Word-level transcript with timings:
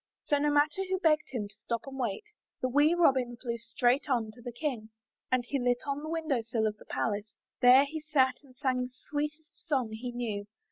So, 0.23 0.39
no 0.39 0.49
matter 0.51 0.83
who 0.89 0.99
begged 0.99 1.29
him 1.29 1.47
to 1.47 1.53
stop 1.63 1.85
and 1.85 1.99
wait, 1.99 2.23
the 2.59 2.67
wee 2.67 2.95
Robin 2.95 3.37
flew 3.37 3.59
straight 3.59 4.09
on 4.09 4.31
to 4.31 4.41
the 4.41 4.51
King. 4.51 4.89
And 5.31 5.45
he 5.45 5.59
lit 5.59 5.83
on 5.85 6.01
the 6.01 6.09
window 6.09 6.41
sill 6.41 6.65
of 6.65 6.77
the 6.77 6.85
palace. 6.85 7.35
There 7.59 7.85
he 7.85 8.01
sat 8.01 8.41
and 8.41 8.55
sang 8.55 8.81
the 8.81 8.89
sweetest 9.11 9.51
song 9.67 9.91
he 9.91 10.11
knew. 10.11 10.47